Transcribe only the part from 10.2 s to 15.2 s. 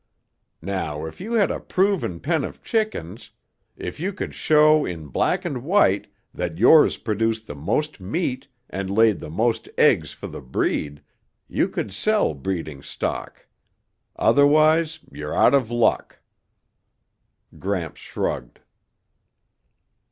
the breed, you could sell breeding stock. Otherwise